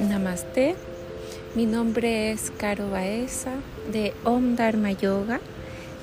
Namaste, 0.00 0.76
mi 1.54 1.66
nombre 1.66 2.30
es 2.30 2.50
Caro 2.56 2.90
Baeza 2.90 3.50
de 3.92 4.14
Om 4.24 4.56
Dharma 4.56 4.92
Yoga. 4.92 5.40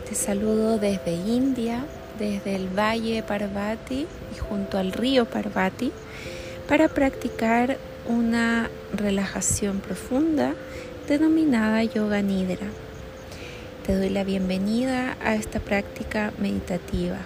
Te 0.08 0.16
saludo 0.16 0.78
desde 0.78 1.14
India, 1.14 1.86
desde 2.20 2.56
el 2.56 2.68
Valle 2.68 3.24
Parvati 3.24 4.06
y 4.36 4.40
junto 4.40 4.78
al 4.78 4.92
río 4.92 5.26
Parvati 5.26 5.92
para 6.68 6.88
practicar 6.88 7.78
una 8.08 8.70
relajación 8.94 9.80
profunda 9.80 10.54
denominada 11.08 11.84
Yoga 11.84 12.22
Nidra. 12.22 12.68
Te 13.86 13.96
doy 13.96 14.10
la 14.10 14.24
bienvenida 14.24 15.18
a 15.24 15.36
esta 15.36 15.60
práctica 15.60 16.32
meditativa. 16.38 17.18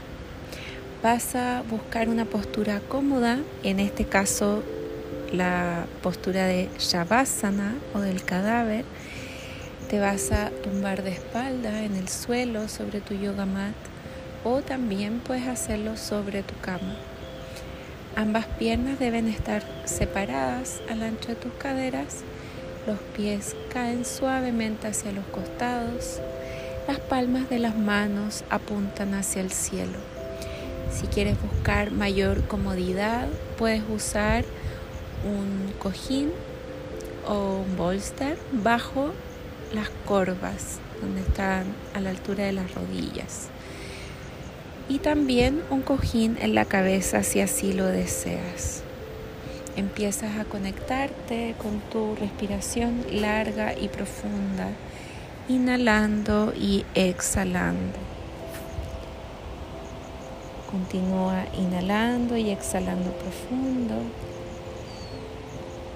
Vas 1.06 1.36
a 1.36 1.62
buscar 1.70 2.10
una 2.10 2.26
postura 2.26 2.80
cómoda, 2.80 3.38
en 3.62 3.80
este 3.80 4.06
caso 4.06 4.64
la 5.32 5.86
postura 6.02 6.48
de 6.48 6.68
Shavasana 6.80 7.76
o 7.94 8.00
del 8.00 8.24
cadáver. 8.24 8.86
Te 9.88 10.00
vas 10.00 10.32
a 10.32 10.50
tumbar 10.64 11.04
de 11.04 11.12
espalda 11.12 11.84
en 11.84 11.96
el 11.96 12.10
suelo 12.10 12.68
sobre 12.68 13.02
tu 13.02 13.14
yoga 13.14 13.46
mat 13.46 13.76
o 14.44 14.62
también 14.62 15.20
puedes 15.20 15.48
hacerlo 15.48 15.96
sobre 15.96 16.42
tu 16.42 16.56
cama. 16.60 16.96
Ambas 18.16 18.48
piernas 18.58 18.98
deben 18.98 19.28
estar 19.28 19.62
separadas 19.86 20.82
al 20.90 21.04
ancho 21.04 21.28
de 21.28 21.36
tus 21.36 21.54
caderas. 21.60 22.24
Los 22.88 22.98
pies 23.16 23.56
caen 23.72 24.06
suavemente 24.06 24.88
hacia 24.88 25.12
los 25.12 25.26
costados. 25.26 26.20
Las 26.88 26.98
palmas 26.98 27.48
de 27.48 27.60
las 27.60 27.78
manos 27.78 28.44
apuntan 28.50 29.14
hacia 29.14 29.44
el 29.44 29.52
cielo. 29.52 30.15
Si 30.96 31.08
quieres 31.08 31.36
buscar 31.42 31.92
mayor 31.92 32.48
comodidad, 32.48 33.28
puedes 33.58 33.84
usar 33.90 34.46
un 35.26 35.74
cojín 35.78 36.32
o 37.28 37.64
un 37.68 37.76
bolster 37.76 38.38
bajo 38.54 39.12
las 39.74 39.90
corvas, 40.06 40.80
donde 41.02 41.20
están 41.20 41.66
a 41.94 42.00
la 42.00 42.12
altura 42.12 42.46
de 42.46 42.54
las 42.54 42.74
rodillas. 42.74 43.50
Y 44.88 45.00
también 45.00 45.64
un 45.70 45.82
cojín 45.82 46.38
en 46.40 46.56
la 46.56 46.64
cabeza 46.64 47.24
si 47.24 47.42
así 47.42 47.74
lo 47.74 47.88
deseas. 47.88 48.82
Empiezas 49.76 50.38
a 50.38 50.46
conectarte 50.46 51.56
con 51.62 51.82
tu 51.92 52.16
respiración 52.16 53.04
larga 53.12 53.78
y 53.78 53.90
profunda, 53.90 54.70
inhalando 55.50 56.54
y 56.56 56.86
exhalando. 56.96 58.15
Continúa 60.76 61.46
inhalando 61.58 62.36
y 62.36 62.50
exhalando 62.50 63.10
profundo 63.12 63.96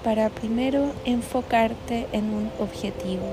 para 0.02 0.30
primero 0.30 0.94
enfocarte 1.04 2.06
en 2.12 2.32
un 2.32 2.50
objetivo. 2.58 3.28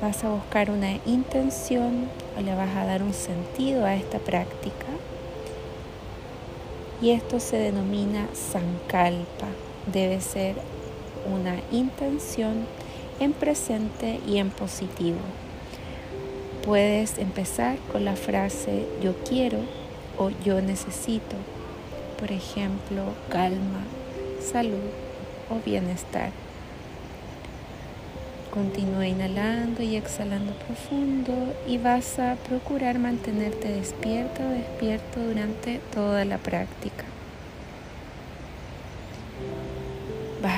Vas 0.00 0.24
a 0.24 0.30
buscar 0.30 0.70
una 0.70 0.92
intención 1.04 2.08
o 2.38 2.40
le 2.40 2.54
vas 2.54 2.74
a 2.74 2.86
dar 2.86 3.02
un 3.02 3.12
sentido 3.12 3.84
a 3.84 3.94
esta 3.94 4.20
práctica. 4.20 4.86
Y 7.02 7.10
esto 7.10 7.40
se 7.40 7.58
denomina 7.58 8.26
sankalpa. 8.32 9.48
Debe 9.92 10.22
ser 10.22 10.54
una 11.30 11.56
intención 11.72 12.64
en 13.20 13.34
presente 13.34 14.18
y 14.26 14.38
en 14.38 14.48
positivo. 14.48 15.18
Puedes 16.68 17.16
empezar 17.16 17.78
con 17.90 18.04
la 18.04 18.14
frase 18.14 18.84
yo 19.02 19.14
quiero 19.26 19.60
o 20.18 20.28
yo 20.44 20.60
necesito. 20.60 21.34
Por 22.20 22.30
ejemplo, 22.30 23.04
calma, 23.30 23.84
salud 24.38 24.90
o 25.48 25.64
bienestar. 25.64 26.30
Continúa 28.50 29.06
inhalando 29.06 29.82
y 29.82 29.96
exhalando 29.96 30.52
profundo 30.52 31.32
y 31.66 31.78
vas 31.78 32.18
a 32.18 32.34
procurar 32.34 32.98
mantenerte 32.98 33.68
despierto 33.68 34.42
o 34.42 34.50
despierto 34.50 35.20
durante 35.20 35.80
toda 35.94 36.26
la 36.26 36.36
práctica. 36.36 37.06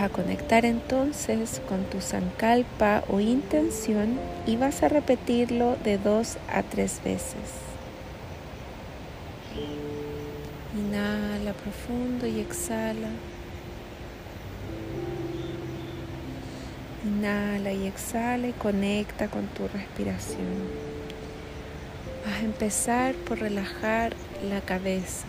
Vas 0.00 0.10
a 0.10 0.14
conectar 0.14 0.64
entonces 0.64 1.60
con 1.68 1.84
tu 1.84 2.00
sankalpa 2.00 3.04
o 3.08 3.20
intención 3.20 4.18
y 4.46 4.56
vas 4.56 4.82
a 4.82 4.88
repetirlo 4.88 5.76
de 5.84 5.98
dos 5.98 6.38
a 6.50 6.62
tres 6.62 7.02
veces. 7.04 7.34
Inhala 10.74 11.52
profundo 11.52 12.26
y 12.26 12.40
exhala. 12.40 13.10
Inhala 17.04 17.72
y 17.72 17.86
exhala 17.86 18.48
y 18.48 18.52
conecta 18.52 19.28
con 19.28 19.48
tu 19.48 19.68
respiración. 19.68 20.64
Vas 22.24 22.36
a 22.36 22.44
empezar 22.46 23.14
por 23.16 23.38
relajar 23.38 24.14
la 24.48 24.62
cabeza. 24.62 25.26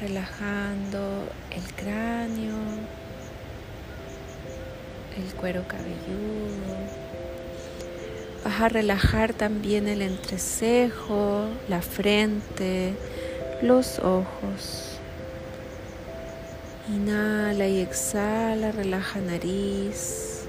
Relajando 0.00 1.28
el 1.50 1.74
cráneo, 1.74 2.56
el 5.16 5.34
cuero 5.34 5.64
cabelludo. 5.68 6.74
Vas 8.44 8.60
a 8.60 8.68
relajar 8.68 9.32
también 9.34 9.86
el 9.86 10.02
entrecejo, 10.02 11.46
la 11.68 11.82
frente, 11.82 12.94
los 13.62 14.00
ojos. 14.00 14.98
Inhala 16.88 17.68
y 17.68 17.80
exhala, 17.80 18.72
relaja 18.72 19.20
nariz, 19.20 20.46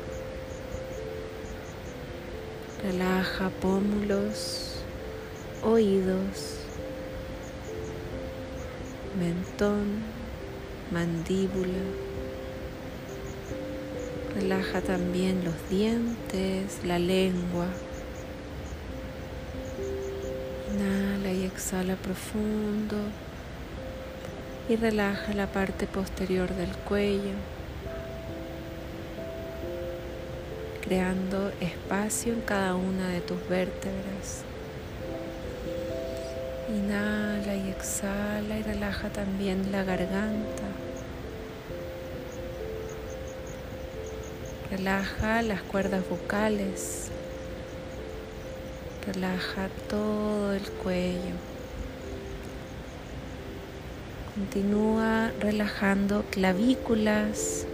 relaja 2.81 3.49
pómulos, 3.61 4.77
oídos, 5.63 6.62
mentón, 9.19 10.01
mandíbula. 10.91 11.83
Relaja 14.35 14.81
también 14.81 15.43
los 15.43 15.53
dientes, 15.69 16.79
la 16.83 16.97
lengua. 16.99 17.67
Inhala 20.73 21.31
y 21.31 21.45
exhala 21.45 21.95
profundo 21.95 22.97
y 24.69 24.75
relaja 24.75 25.33
la 25.33 25.47
parte 25.47 25.87
posterior 25.87 26.53
del 26.55 26.71
cuello, 26.87 27.35
creando 30.81 31.51
espacio 31.59 32.33
en 32.33 32.41
cada 32.41 32.75
una 32.75 33.09
de 33.09 33.21
tus 33.21 33.47
vértebras. 33.49 34.45
Inhala 36.73 37.55
y 37.55 37.69
exhala 37.69 38.57
y 38.57 38.63
relaja 38.63 39.09
también 39.09 39.71
la 39.71 39.83
garganta. 39.83 40.63
Relaja 44.71 45.43
las 45.43 45.61
cuerdas 45.61 46.01
vocales. 46.09 47.09
Relaja 49.05 49.69
todo 49.87 50.53
el 50.53 50.63
cuello. 50.71 51.35
Continúa 54.33 55.31
relajando 55.39 56.23
clavículas. 56.31 57.67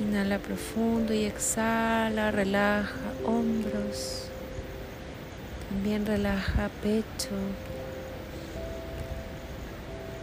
Inhala 0.00 0.38
profundo 0.38 1.14
y 1.14 1.24
exhala, 1.24 2.30
relaja 2.30 2.92
hombros. 3.24 4.25
También 5.76 6.06
relaja 6.06 6.70
pecho, 6.82 7.36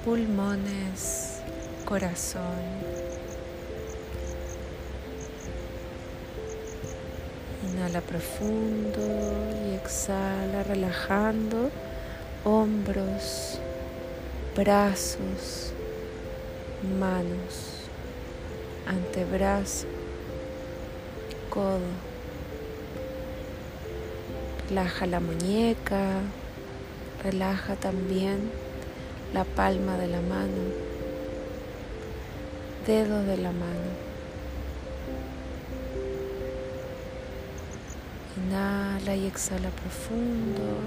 pulmones, 0.03 1.41
corazón. 1.85 2.41
Inhala 7.71 8.01
profundo 8.01 9.00
y 9.69 9.75
exhala, 9.75 10.63
relajando 10.63 11.69
hombros, 12.44 13.59
brazos, 14.55 15.71
manos, 17.00 17.83
antebrazo, 18.88 19.85
codo. 21.51 22.12
Relaja 24.73 25.05
la 25.05 25.19
muñeca, 25.19 26.21
relaja 27.23 27.75
también 27.75 28.49
la 29.31 29.43
palma 29.43 29.97
de 29.97 30.07
la 30.07 30.19
mano, 30.19 30.63
dedo 32.87 33.21
de 33.23 33.37
la 33.37 33.51
mano. 33.51 33.91
Inhala 38.35 39.15
y 39.15 39.27
exhala 39.27 39.69
profundo, 39.69 40.79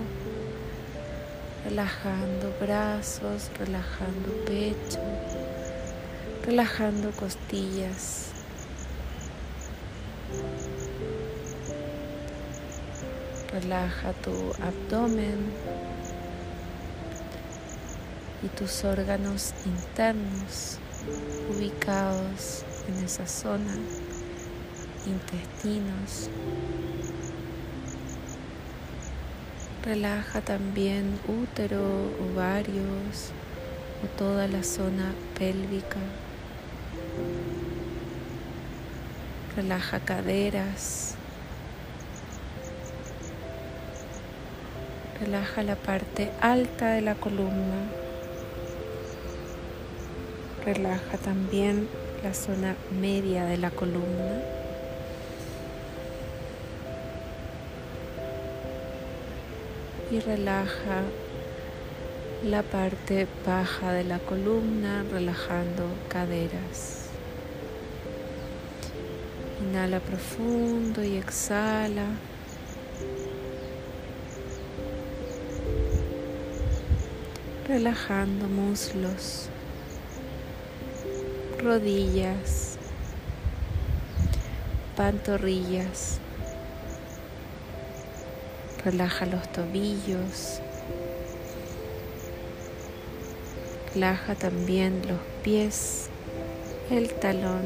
relajando 1.64 2.52
brazos, 2.60 3.52
relajando 3.56 4.32
pecho, 4.46 4.98
relajando 6.44 7.12
costillas. 7.12 8.32
Relaja 13.62 14.12
tu 14.12 14.52
abdomen 14.62 15.50
y 18.42 18.48
tus 18.48 18.84
órganos 18.84 19.54
internos 19.64 20.78
ubicados 21.50 22.66
en 22.86 23.02
esa 23.02 23.26
zona, 23.26 23.74
intestinos. 25.06 26.28
Relaja 29.82 30.42
también 30.42 31.18
útero, 31.26 32.10
ovarios 32.30 33.32
o 34.04 34.18
toda 34.18 34.48
la 34.48 34.62
zona 34.62 35.14
pélvica. 35.38 36.00
Relaja 39.56 39.98
caderas. 40.00 41.15
Relaja 45.20 45.62
la 45.62 45.76
parte 45.76 46.30
alta 46.42 46.90
de 46.90 47.00
la 47.00 47.14
columna. 47.14 47.90
Relaja 50.62 51.16
también 51.16 51.88
la 52.22 52.34
zona 52.34 52.74
media 53.00 53.46
de 53.46 53.56
la 53.56 53.70
columna. 53.70 54.42
Y 60.10 60.20
relaja 60.20 61.00
la 62.44 62.62
parte 62.62 63.26
baja 63.46 63.92
de 63.92 64.04
la 64.04 64.18
columna, 64.18 65.02
relajando 65.10 65.84
caderas. 66.08 67.06
Inhala 69.62 70.00
profundo 70.00 71.02
y 71.02 71.16
exhala. 71.16 72.04
Relajando 77.66 78.46
muslos 78.46 79.50
rodillas, 81.66 82.78
pantorrillas. 84.94 86.18
Relaja 88.84 89.26
los 89.26 89.50
tobillos. 89.50 90.60
Relaja 93.94 94.36
también 94.36 95.02
los 95.08 95.18
pies, 95.42 96.08
el 96.90 97.12
talón, 97.14 97.64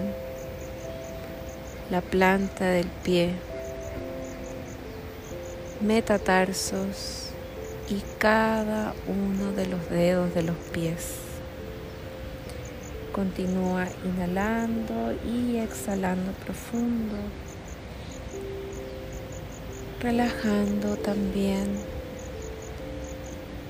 la 1.91 2.01
planta 2.01 2.65
del 2.67 2.87
pie, 2.87 3.35
metatarsos 5.83 7.30
y 7.91 8.01
cada 8.19 8.95
uno 9.09 9.51
de 9.53 9.67
los 9.67 9.91
dedos 9.91 10.33
de 10.33 10.45
los 10.45 10.57
pies. 10.73 11.17
Continúa 13.13 13.89
inhalando 14.05 15.13
y 15.27 15.57
exhalando 15.57 16.31
profundo, 16.45 17.17
relajando 20.01 20.97
también 20.97 21.67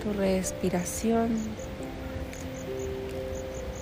tu 0.03 0.13
respiración, 0.13 1.31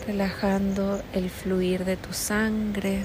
relajando 0.07 1.03
el 1.13 1.31
fluir 1.31 1.85
de 1.85 1.97
tu 1.97 2.13
sangre, 2.13 3.01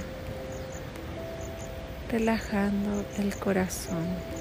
relajando 2.12 3.03
el 3.18 3.35
corazón. 3.35 4.32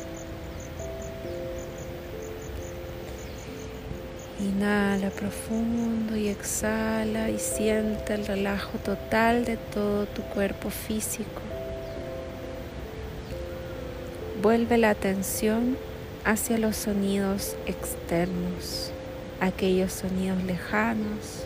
Inhala 4.43 5.11
profundo 5.11 6.17
y 6.17 6.27
exhala 6.27 7.31
y 7.31 7.39
siente 7.39 8.15
el 8.15 8.27
relajo 8.27 8.77
total 8.79 9.45
de 9.45 9.57
todo 9.57 10.07
tu 10.07 10.23
cuerpo 10.23 10.69
físico. 10.69 11.41
Vuelve 14.43 14.79
la 14.79 14.91
atención 14.91 15.77
hacia 16.25 16.59
los 16.59 16.75
sonidos 16.75 17.55
externos, 17.67 18.91
aquellos 19.41 19.93
sonidos 19.93 20.43
lejanos, 20.43 21.45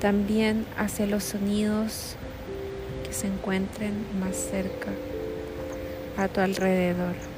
también 0.00 0.64
hacia 0.78 1.06
los 1.06 1.24
sonidos 1.24 2.16
que 3.06 3.12
se 3.12 3.26
encuentren 3.26 3.92
más 4.18 4.36
cerca 4.36 4.88
a 6.16 6.28
tu 6.28 6.40
alrededor 6.40 7.35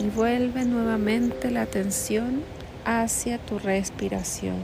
y 0.00 0.08
vuelve 0.10 0.64
nuevamente 0.64 1.50
la 1.50 1.62
atención 1.62 2.42
hacia 2.84 3.38
tu 3.38 3.58
respiración. 3.58 4.56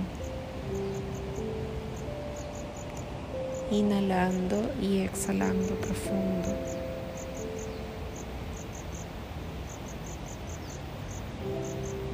Inhalando 3.71 4.71
y 4.81 5.01
exhalando 5.01 5.75
profundo. 5.77 6.49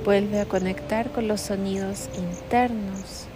Vuelve 0.05 0.41
a 0.41 0.47
conectar 0.47 1.11
con 1.13 1.29
los 1.29 1.43
sonidos 1.43 2.09
internos, 2.17 3.27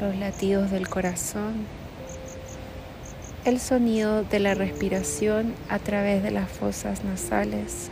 los 0.00 0.16
latidos 0.16 0.70
del 0.70 0.88
corazón 0.88 1.77
el 3.44 3.60
sonido 3.60 4.24
de 4.24 4.40
la 4.40 4.54
respiración 4.54 5.54
a 5.68 5.78
través 5.78 6.22
de 6.22 6.30
las 6.30 6.50
fosas 6.50 7.04
nasales, 7.04 7.90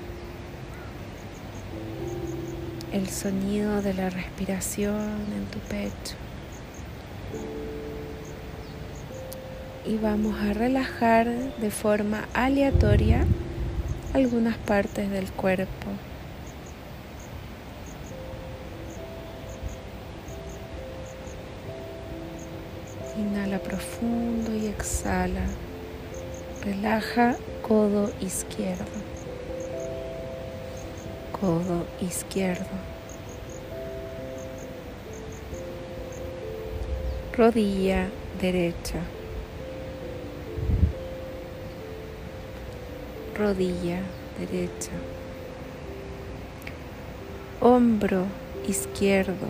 el 2.92 3.08
sonido 3.08 3.82
de 3.82 3.94
la 3.94 4.10
respiración 4.10 4.96
en 5.34 5.46
tu 5.46 5.58
pecho. 5.68 6.16
Y 9.86 9.96
vamos 9.98 10.36
a 10.42 10.52
relajar 10.52 11.26
de 11.28 11.70
forma 11.70 12.26
aleatoria 12.34 13.24
algunas 14.14 14.56
partes 14.56 15.10
del 15.10 15.30
cuerpo. 15.30 15.90
Inhala 23.18 23.58
profundo 23.58 24.54
y 24.54 24.66
exhala. 24.66 25.46
Relaja 26.62 27.36
codo 27.62 28.10
izquierdo. 28.20 28.84
Codo 31.32 31.86
izquierdo. 32.00 32.76
Rodilla 37.32 38.08
derecha. 38.40 39.00
Rodilla 43.38 44.00
derecha. 44.38 44.92
Hombro 47.60 48.26
izquierdo 48.68 49.48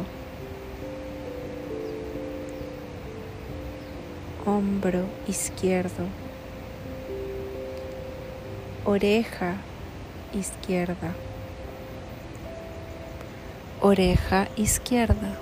hombro 4.47 5.05
izquierdo, 5.27 6.07
oreja 8.85 9.57
izquierda, 10.33 11.13
oreja 13.81 14.47
izquierda. 14.57 15.37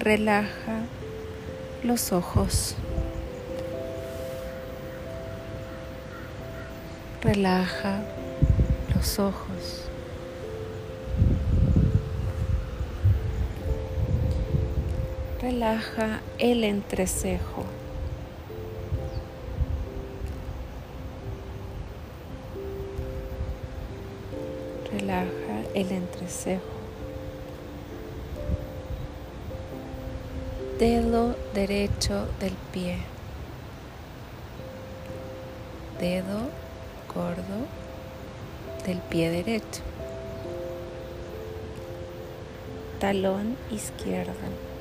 Relaja 0.00 0.82
los 1.84 2.12
ojos. 2.12 2.74
Relaja 7.22 8.00
los 8.94 9.18
ojos. 9.18 9.47
Relaja 15.48 16.20
el 16.38 16.62
entrecejo. 16.62 17.64
Relaja 24.92 25.62
el 25.72 25.90
entrecejo. 25.90 26.60
dedo 30.78 31.34
derecho 31.54 32.26
del 32.40 32.52
pie, 32.70 32.98
dedo 35.98 36.50
gordo 37.14 37.66
del 38.84 38.98
pie 38.98 39.30
derecho, 39.30 39.80
talón 43.00 43.56
izquierdo. 43.70 44.77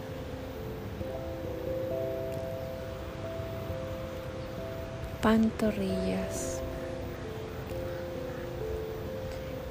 Pantorrillas. 5.21 6.61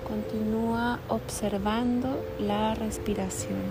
Continúa 0.06 1.00
observando 1.08 2.24
la 2.38 2.74
respiración, 2.74 3.62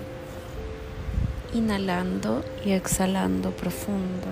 inhalando 1.53 2.43
y 2.65 2.71
exhalando 2.71 3.51
profundo. 3.51 4.27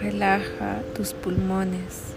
Relaja 0.00 0.82
tus 0.94 1.12
pulmones. 1.12 2.14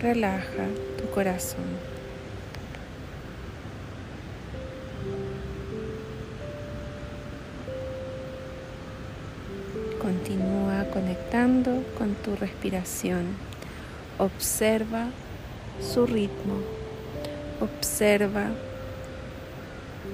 Relaja 0.00 0.66
tu 0.98 1.10
corazón. 1.10 1.93
Conectando 11.14 11.82
con 11.96 12.14
tu 12.14 12.34
respiración. 12.36 13.24
Observa 14.18 15.06
su 15.80 16.06
ritmo. 16.06 16.56
Observa 17.60 18.50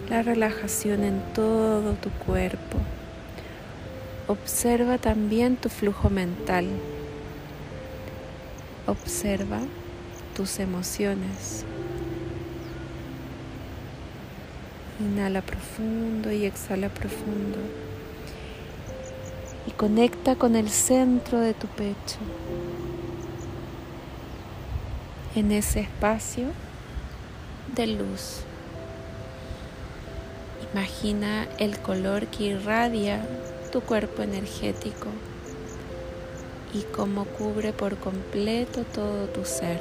la 0.08 0.22
relajación 0.22 1.04
en 1.04 1.22
todo 1.34 1.94
tu 1.94 2.10
cuerpo. 2.10 2.78
Observa 4.28 4.98
también 4.98 5.56
tu 5.56 5.68
flujo 5.68 6.10
mental. 6.10 6.66
Observa 8.86 9.60
tus 10.36 10.58
emociones. 10.58 11.64
Inhala 15.00 15.40
profundo 15.40 16.30
y 16.30 16.44
exhala 16.44 16.90
profundo 16.90 17.58
y 19.70 19.72
conecta 19.72 20.34
con 20.34 20.56
el 20.56 20.68
centro 20.68 21.38
de 21.38 21.54
tu 21.54 21.68
pecho. 21.68 22.18
En 25.36 25.52
ese 25.52 25.80
espacio 25.80 26.48
de 27.76 27.86
luz. 27.86 28.40
Imagina 30.72 31.46
el 31.58 31.78
color 31.78 32.26
que 32.26 32.44
irradia 32.44 33.24
tu 33.70 33.80
cuerpo 33.80 34.22
energético 34.22 35.06
y 36.74 36.82
cómo 36.82 37.24
cubre 37.24 37.72
por 37.72 37.96
completo 37.96 38.82
todo 38.92 39.28
tu 39.28 39.44
ser. 39.44 39.80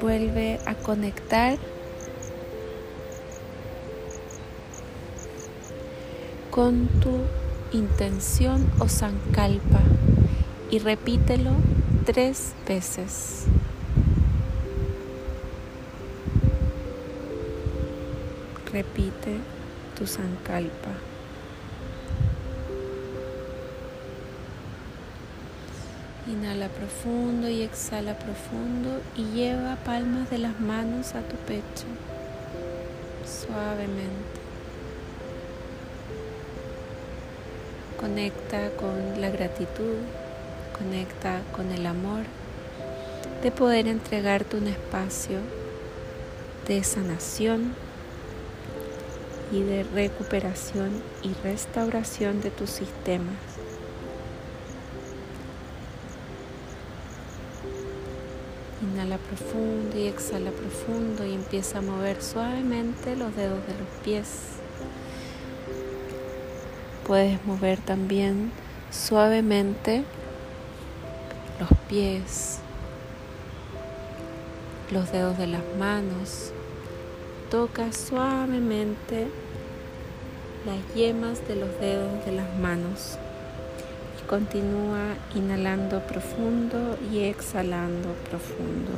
Vuelve 0.00 0.58
a 0.66 0.74
conectar 0.74 1.58
con 6.52 6.86
tu 7.00 7.16
intención 7.72 8.70
o 8.78 8.86
sankalpa 8.86 9.80
y 10.70 10.80
repítelo 10.80 11.52
tres 12.04 12.52
veces. 12.68 13.46
Repite 18.70 19.38
tu 19.98 20.06
sankalpa. 20.06 20.92
Inhala 26.30 26.68
profundo 26.68 27.48
y 27.48 27.62
exhala 27.62 28.18
profundo 28.18 29.00
y 29.16 29.24
lleva 29.34 29.76
palmas 29.76 30.28
de 30.28 30.36
las 30.36 30.60
manos 30.60 31.14
a 31.14 31.22
tu 31.22 31.36
pecho 31.36 31.86
suavemente. 33.24 34.41
Conecta 38.02 38.70
con 38.70 39.20
la 39.20 39.30
gratitud, 39.30 39.94
conecta 40.76 41.40
con 41.54 41.70
el 41.70 41.86
amor 41.86 42.24
de 43.44 43.52
poder 43.52 43.86
entregarte 43.86 44.56
un 44.56 44.66
espacio 44.66 45.38
de 46.66 46.82
sanación 46.82 47.76
y 49.52 49.62
de 49.62 49.84
recuperación 49.84 50.90
y 51.22 51.32
restauración 51.44 52.40
de 52.40 52.50
tus 52.50 52.70
sistemas. 52.70 53.36
Inhala 58.82 59.18
profundo 59.18 59.96
y 59.96 60.08
exhala 60.08 60.50
profundo 60.50 61.24
y 61.24 61.34
empieza 61.34 61.78
a 61.78 61.82
mover 61.82 62.20
suavemente 62.20 63.14
los 63.14 63.36
dedos 63.36 63.64
de 63.68 63.74
los 63.74 63.88
pies 64.02 64.61
Puedes 67.12 67.44
mover 67.44 67.78
también 67.78 68.50
suavemente 68.90 70.02
los 71.60 71.68
pies, 71.86 72.60
los 74.90 75.12
dedos 75.12 75.36
de 75.36 75.46
las 75.46 75.60
manos. 75.78 76.52
Toca 77.50 77.92
suavemente 77.92 79.26
las 80.64 80.94
yemas 80.94 81.46
de 81.46 81.56
los 81.56 81.78
dedos 81.80 82.24
de 82.24 82.32
las 82.32 82.58
manos. 82.58 83.18
Y 84.18 84.26
continúa 84.26 85.14
inhalando 85.34 86.00
profundo 86.06 86.96
y 87.12 87.24
exhalando 87.24 88.14
profundo. 88.30 88.92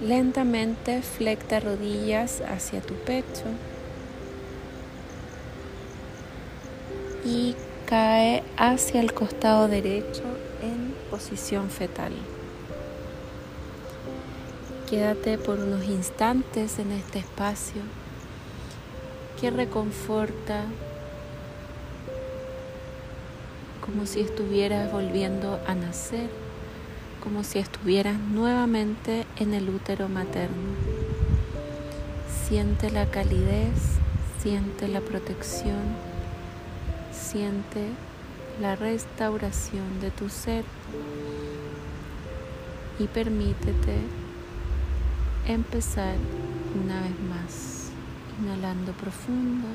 Lentamente 0.00 1.02
flecta 1.02 1.60
rodillas 1.60 2.40
hacia 2.48 2.80
tu 2.80 2.94
pecho 2.94 3.44
y 7.22 7.54
cae 7.84 8.42
hacia 8.56 9.02
el 9.02 9.12
costado 9.12 9.68
derecho 9.68 10.22
en 10.62 10.94
posición 11.10 11.68
fetal. 11.68 12.12
Quédate 14.88 15.36
por 15.36 15.58
unos 15.58 15.84
instantes 15.84 16.78
en 16.78 16.92
este 16.92 17.18
espacio 17.18 17.82
que 19.38 19.50
reconforta 19.50 20.64
como 23.84 24.06
si 24.06 24.20
estuvieras 24.20 24.90
volviendo 24.90 25.60
a 25.66 25.74
nacer 25.74 26.30
como 27.20 27.44
si 27.44 27.58
estuvieras 27.58 28.18
nuevamente 28.18 29.26
en 29.36 29.54
el 29.54 29.68
útero 29.68 30.08
materno. 30.08 30.72
Siente 32.48 32.90
la 32.90 33.06
calidez, 33.06 33.98
siente 34.42 34.88
la 34.88 35.00
protección, 35.00 35.82
siente 37.12 37.86
la 38.60 38.74
restauración 38.76 40.00
de 40.00 40.10
tu 40.10 40.28
ser 40.28 40.64
y 42.98 43.06
permítete 43.06 43.98
empezar 45.46 46.16
una 46.82 47.00
vez 47.02 47.20
más, 47.28 47.90
inhalando 48.40 48.92
profundo 48.92 49.68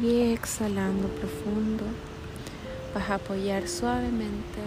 y 0.00 0.32
exhalando 0.32 1.08
profundo. 1.08 1.84
Vas 2.94 3.10
a 3.10 3.14
apoyar 3.14 3.66
suavemente 3.66 4.60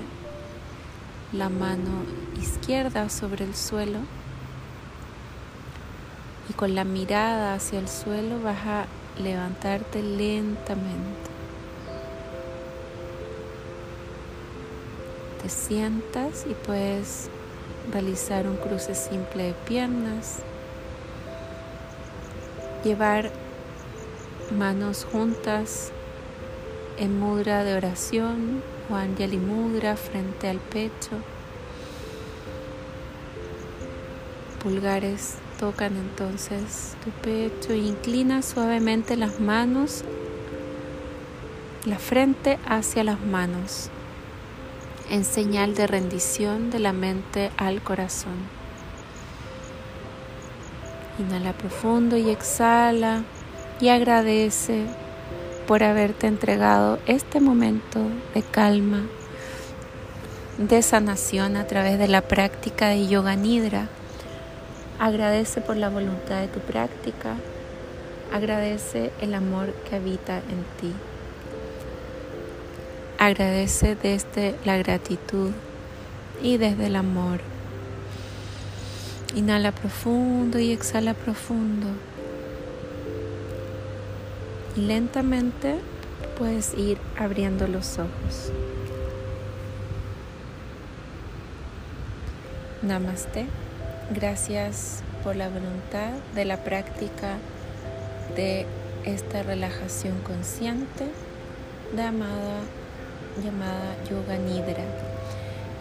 la 1.34 1.50
mano 1.50 2.05
izquierda 2.39 3.10
sobre 3.10 3.46
el 3.46 3.55
suelo 3.55 4.00
y 6.50 6.53
con 6.53 6.75
la 6.75 6.84
mirada 6.84 7.55
hacia 7.55 7.79
el 7.79 7.88
suelo 7.88 8.41
vas 8.41 8.65
a 8.65 8.86
levantarte 9.22 10.03
lentamente. 10.03 11.32
Te 15.41 15.50
sientas 15.50 16.46
y 16.50 16.53
puedes 16.53 17.29
realizar 17.91 18.48
un 18.48 18.58
cruce 18.58 18.96
simple 18.96 19.44
de 19.44 19.53
piernas, 19.53 20.39
llevar 22.84 23.32
manos 24.58 25.05
juntas 25.12 25.91
en 26.98 27.20
mudra 27.20 27.63
de 27.63 27.75
oración 27.75 28.75
o 28.89 28.96
Anjali 28.96 29.38
Mudra 29.38 29.96
frente 29.96 30.50
al 30.50 30.58
pecho. 30.58 31.18
Pulgares 34.62 35.36
tocan 35.60 35.96
entonces 35.96 36.96
tu 37.04 37.12
pecho 37.12 37.74
e 37.74 37.77
inclina 37.77 38.42
suavemente 38.42 39.15
las 39.15 39.39
manos, 39.39 40.04
la 41.86 42.00
frente 42.00 42.58
hacia 42.68 43.04
las 43.04 43.20
manos. 43.22 43.89
en 45.10 45.24
señal 45.24 45.75
de 45.75 45.88
rendición 45.88 46.72
de 46.72 46.80
la 46.80 46.94
mente 46.94 47.51
al 47.58 47.82
corazón. 47.82 48.34
Inhala 51.20 51.54
profundo 51.54 52.18
y 52.18 52.30
exhala 52.30 53.24
y 53.80 53.89
agradece 53.89 54.86
por 55.67 55.84
haberte 55.84 56.27
entregado 56.27 57.00
este 57.07 57.39
momento 57.39 58.00
de 58.34 58.43
calma, 58.43 59.01
de 60.57 60.81
sanación 60.81 61.57
a 61.57 61.65
través 61.65 61.98
de 61.98 62.07
la 62.07 62.22
práctica 62.22 62.89
de 62.89 63.07
yoga 63.07 63.36
nidra. 63.36 63.88
Agradece 65.00 65.62
por 65.62 65.75
la 65.75 65.89
voluntad 65.89 66.41
de 66.41 66.48
tu 66.48 66.60
práctica. 66.60 67.36
Agradece 68.31 69.12
el 69.22 69.34
amor 69.34 69.74
que 69.89 69.95
habita 69.95 70.38
en 70.38 70.63
ti. 70.79 70.93
Agradece 73.17 73.95
desde 73.95 74.55
la 74.65 74.77
gratitud 74.77 75.51
y 76.41 76.57
desde 76.57 76.88
el 76.88 76.95
amor. 76.95 77.39
Inhala 79.36 79.72
profundo 79.72 80.60
y 80.60 80.72
exhala 80.72 81.13
profundo. 81.13 81.88
Lentamente 84.75 85.79
puedes 86.38 86.74
ir 86.74 86.98
abriendo 87.17 87.65
los 87.65 87.98
ojos. 87.98 88.51
Namaste. 92.82 93.46
Gracias 94.12 95.01
por 95.24 95.38
la 95.38 95.48
voluntad 95.48 96.12
de 96.36 96.44
la 96.44 96.58
práctica 96.63 97.38
de 98.36 98.65
esta 99.05 99.44
relajación 99.44 100.20
consciente 100.20 101.05
llamada, 101.96 102.60
llamada 103.41 103.96
yoga 104.10 104.38
nidra, 104.38 104.84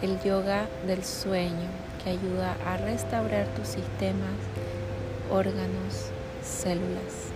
el 0.01 0.21
yoga 0.21 0.67
del 0.87 1.03
sueño 1.03 1.69
que 2.01 2.11
ayuda 2.11 2.55
a 2.65 2.77
restaurar 2.77 3.45
tus 3.55 3.67
sistemas, 3.67 4.37
órganos, 5.29 6.11
células. 6.41 7.34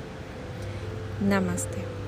Namaste. 1.21 1.98